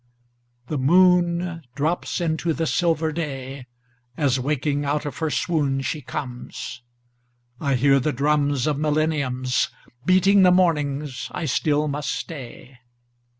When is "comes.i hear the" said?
7.61-8.11